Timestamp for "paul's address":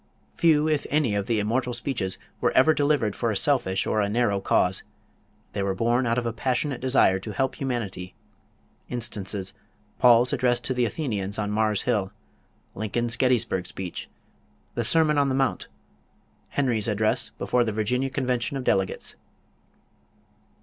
9.99-10.59